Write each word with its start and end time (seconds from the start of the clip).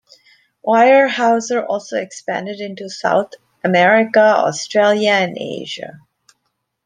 Weyerhaeuser 0.65 1.63
also 1.69 1.95
expanded 1.95 2.59
into 2.59 2.89
South 2.89 3.33
America, 3.63 4.19
Australia, 4.19 5.11
and 5.11 5.37
Asia. 5.37 5.99